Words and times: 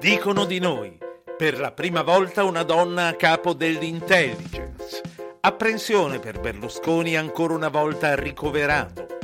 Dicono 0.00 0.44
di 0.44 0.60
noi, 0.60 0.96
per 1.36 1.58
la 1.58 1.72
prima 1.72 2.02
volta 2.02 2.44
una 2.44 2.62
donna 2.62 3.08
a 3.08 3.14
capo 3.14 3.52
dell'intelligence. 3.52 5.02
Apprensione 5.40 6.20
per 6.20 6.38
Berlusconi 6.38 7.16
ancora 7.16 7.54
una 7.54 7.68
volta 7.68 8.14
ricoverato. 8.14 9.18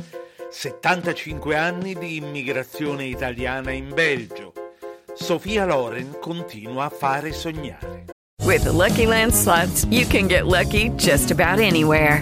75 0.49 1.55
anni 1.55 1.93
di 1.93 2.17
immigrazione 2.17 3.05
italiana 3.05 3.71
in 3.71 3.93
Belgio. 3.93 4.51
Sofia 5.13 5.65
Loren 5.65 6.17
continua 6.19 6.85
a 6.85 6.89
fare 6.89 7.31
sognare. 7.31 8.07
With 8.43 8.63
the 8.63 8.71
Lucky 8.73 9.05
Land 9.05 9.31
slots, 9.31 9.85
you 9.89 10.05
can 10.05 10.27
get 10.27 10.45
lucky 10.45 10.89
just 10.97 11.31
about 11.31 11.59
anywhere. 11.59 12.21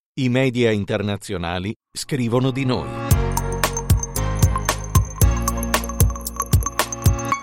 I 0.13 0.27
media 0.27 0.71
internazionali 0.71 1.73
scrivono 1.89 2.51
di 2.51 2.65
noi. 2.65 3.10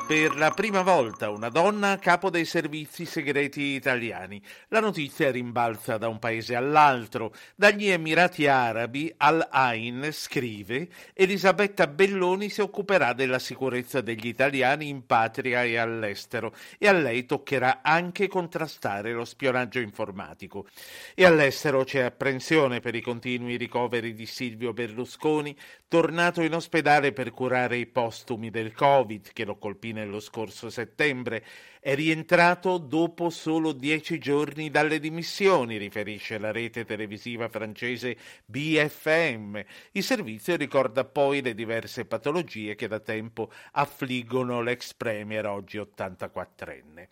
Per 0.09 0.39
la 0.39 0.53
prima 0.53 0.81
volta 0.81 1.29
una 1.29 1.51
donna 1.51 1.91
a 1.91 1.99
capo 1.99 2.31
dei 2.31 2.47
servizi 2.47 3.05
segreti 3.05 3.75
italiani. 3.75 4.41
La 4.69 4.81
notizia 4.81 5.31
rimbalza 5.31 5.99
da 5.99 6.09
un 6.09 6.19
paese 6.19 6.57
all'altro. 6.57 7.35
Dagli 7.55 7.91
Emirati 7.91 8.47
Arabi 8.47 9.13
Al-Ain 9.15 10.09
scrive 10.13 10.89
Elisabetta 11.13 11.87
Belloni 11.87 12.49
si 12.49 12.63
occuperà 12.63 13.13
della 13.13 13.39
sicurezza 13.39 14.01
degli 14.01 14.29
italiani 14.29 14.89
in 14.89 15.05
patria 15.05 15.63
e 15.63 15.77
all'estero 15.77 16.55
e 16.79 16.89
a 16.89 16.93
lei 16.93 17.27
toccherà 17.27 17.81
anche 17.83 18.29
contrastare 18.29 19.13
lo 19.13 19.27
spionaggio 19.27 19.79
informatico. 19.79 20.69
E 21.15 21.27
all'estero 21.27 21.85
c'è 21.85 22.01
apprensione 22.01 22.81
per 22.81 22.95
i 22.95 23.03
continui 23.03 23.59
ricoveri 23.59 24.15
di 24.15 24.25
Silvio 24.25 24.73
Berlusconi, 24.73 25.55
tornato 25.87 26.41
in 26.41 26.55
ospedale 26.55 27.13
per 27.13 27.31
curare 27.31 27.77
i 27.77 27.85
postumi 27.85 28.49
del 28.49 28.73
Covid 28.73 29.33
che 29.35 29.45
lo 29.45 29.59
colpì 29.59 29.97
nello 29.99 30.21
scorso 30.21 30.71
settembre. 30.71 31.45
È 31.89 31.95
rientrato 31.95 32.77
dopo 32.77 33.31
solo 33.31 33.73
dieci 33.73 34.19
giorni 34.19 34.69
dalle 34.69 35.01
dimissioni, 35.01 35.79
riferisce 35.79 36.37
la 36.37 36.53
rete 36.53 36.85
televisiva 36.85 37.49
francese 37.49 38.15
BFM. 38.45 39.59
Il 39.93 40.03
servizio 40.03 40.55
ricorda 40.57 41.07
poi 41.07 41.41
le 41.41 41.55
diverse 41.55 42.05
patologie 42.05 42.75
che 42.75 42.89
da 42.89 43.01
tempo 43.01 43.51
affliggono 43.73 44.61
l'ex 44.61 44.93
premier, 44.93 45.47
oggi 45.47 45.79
84enne. 45.79 47.07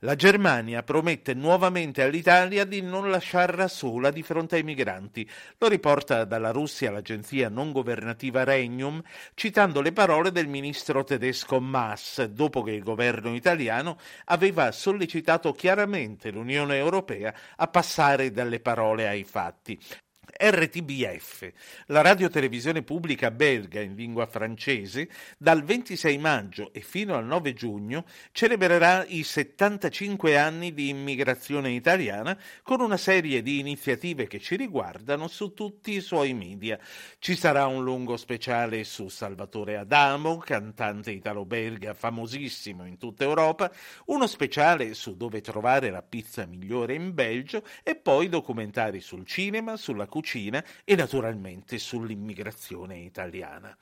La 0.00 0.16
Germania 0.16 0.82
promette 0.82 1.32
nuovamente 1.32 2.02
all'Italia 2.02 2.64
di 2.64 2.82
non 2.82 3.08
lasciarla 3.08 3.68
sola 3.68 4.10
di 4.10 4.22
fronte 4.22 4.56
ai 4.56 4.64
migranti. 4.64 5.28
Lo 5.58 5.68
riporta 5.68 6.24
dalla 6.24 6.50
Russia 6.50 6.90
l'agenzia 6.90 7.48
non 7.48 7.70
governativa 7.70 8.42
Regnum, 8.42 9.00
citando 9.34 9.80
le 9.80 9.92
parole 9.92 10.32
del 10.32 10.48
ministro 10.48 11.04
tedesco 11.04 11.60
Maas, 11.60 12.24
dopo 12.24 12.62
che 12.62 12.72
il 12.72 12.82
governo 12.82 13.32
italiano 13.34 13.96
aveva 14.24 14.72
sollecitato 14.72 15.52
chiaramente 15.52 16.30
l'Unione 16.30 16.76
Europea 16.76 17.34
a 17.56 17.68
passare 17.68 18.30
dalle 18.30 18.60
parole 18.60 19.08
ai 19.08 19.24
fatti. 19.24 19.78
RTBF, 20.38 21.50
la 21.86 22.02
radiotelevisione 22.02 22.82
pubblica 22.82 23.30
belga 23.30 23.80
in 23.80 23.94
lingua 23.94 24.26
francese, 24.26 25.08
dal 25.38 25.64
26 25.64 26.18
maggio 26.18 26.72
e 26.72 26.80
fino 26.80 27.14
al 27.14 27.24
9 27.24 27.54
giugno 27.54 28.04
celebrerà 28.32 29.04
i 29.06 29.22
75 29.22 30.36
anni 30.36 30.74
di 30.74 30.90
immigrazione 30.90 31.70
italiana 31.70 32.38
con 32.62 32.80
una 32.80 32.98
serie 32.98 33.40
di 33.40 33.58
iniziative 33.58 34.26
che 34.26 34.38
ci 34.38 34.56
riguardano 34.56 35.26
su 35.26 35.54
tutti 35.54 35.92
i 35.92 36.02
suoi 36.02 36.34
media. 36.34 36.78
Ci 37.18 37.34
sarà 37.34 37.66
un 37.66 37.82
lungo 37.82 38.18
speciale 38.18 38.84
su 38.84 39.08
Salvatore 39.08 39.78
Adamo, 39.78 40.36
cantante 40.36 41.12
italo-belga 41.12 41.94
famosissimo 41.94 42.84
in 42.84 42.98
tutta 42.98 43.24
Europa, 43.24 43.72
uno 44.06 44.26
speciale 44.26 44.92
su 44.92 45.16
dove 45.16 45.40
trovare 45.40 45.90
la 45.90 46.02
pizza 46.02 46.44
migliore 46.44 46.94
in 46.94 47.14
Belgio 47.14 47.62
e 47.82 47.94
poi 47.94 48.28
documentari 48.28 49.00
sul 49.00 49.24
cinema, 49.24 49.78
sulla 49.78 50.06
cucina 50.06 50.24
e 50.84 50.94
naturalmente 50.96 51.78
sull'immigrazione 51.78 52.98
italiana. 52.98 53.76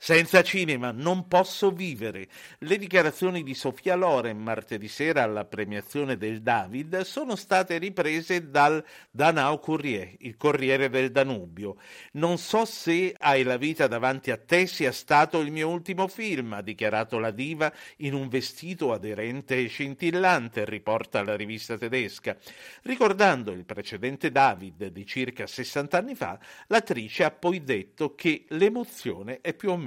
Senza 0.00 0.44
cinema 0.44 0.92
non 0.92 1.26
posso 1.26 1.72
vivere. 1.72 2.28
Le 2.60 2.78
dichiarazioni 2.78 3.42
di 3.42 3.52
Sofia 3.52 3.96
Loren 3.96 4.38
martedì 4.38 4.86
sera 4.86 5.24
alla 5.24 5.44
premiazione 5.44 6.16
del 6.16 6.40
David 6.40 7.00
sono 7.00 7.34
state 7.34 7.78
riprese 7.78 8.48
dal 8.48 8.82
Danau 9.10 9.58
Courrier, 9.58 10.14
il 10.20 10.36
Corriere 10.36 10.88
del 10.88 11.10
Danubio. 11.10 11.78
Non 12.12 12.38
so 12.38 12.64
se 12.64 13.12
Hai 13.18 13.42
la 13.42 13.56
vita 13.56 13.88
davanti 13.88 14.30
a 14.30 14.36
te 14.38 14.68
sia 14.68 14.92
stato 14.92 15.40
il 15.40 15.50
mio 15.50 15.68
ultimo 15.68 16.06
film, 16.06 16.52
ha 16.52 16.62
dichiarato 16.62 17.18
la 17.18 17.32
diva 17.32 17.70
in 17.98 18.14
un 18.14 18.28
vestito 18.28 18.92
aderente 18.92 19.58
e 19.58 19.66
scintillante, 19.66 20.64
riporta 20.64 21.24
la 21.24 21.34
rivista 21.34 21.76
tedesca. 21.76 22.36
Ricordando 22.82 23.50
il 23.50 23.64
precedente 23.64 24.30
David 24.30 24.86
di 24.86 25.04
circa 25.04 25.46
60 25.48 25.98
anni 25.98 26.14
fa, 26.14 26.38
l'attrice 26.68 27.24
ha 27.24 27.32
poi 27.32 27.64
detto 27.64 28.14
che 28.14 28.44
l'emozione 28.50 29.40
è 29.40 29.52
più 29.54 29.70
o 29.70 29.76
meno 29.76 29.86